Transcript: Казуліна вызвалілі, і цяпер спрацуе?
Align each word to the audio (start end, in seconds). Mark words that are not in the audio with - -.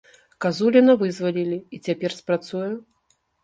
Казуліна 0.45 0.95
вызвалілі, 1.03 1.59
і 1.77 1.81
цяпер 1.91 2.19
спрацуе? 2.23 2.69